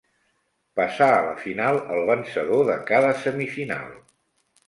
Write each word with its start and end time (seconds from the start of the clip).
Passa 0.79 1.09
a 1.17 1.19
la 1.25 1.33
final 1.41 1.77
el 1.97 2.01
vencedor 2.09 2.65
de 2.71 2.79
cada 2.89 3.11
semifinal. 3.27 3.87